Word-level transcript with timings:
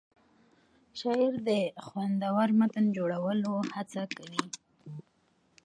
شاعر 0.99 1.33
د 1.47 1.49
خوندور 1.85 2.47
متن 2.59 2.85
جوړولو 2.97 3.53
هڅه 3.75 4.03
کوي. 4.15 4.45